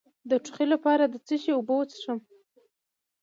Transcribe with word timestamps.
د 0.29 0.31
ټوخي 0.45 0.65
لپاره 0.73 1.03
د 1.07 1.15
څه 1.25 1.35
شي 1.41 1.51
اوبه 1.55 1.73
وڅښم؟ 1.77 2.19